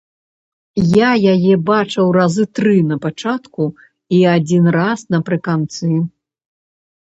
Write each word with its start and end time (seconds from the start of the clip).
Я 0.99 1.11
яе 1.33 1.53
бачыў 1.71 2.05
разы 2.17 2.43
тры 2.61 2.75
на 2.93 2.97
пачатку 3.05 3.69
і 4.21 4.25
адзін 4.35 4.63
раз 4.81 4.99
напрыканцы. 5.21 5.87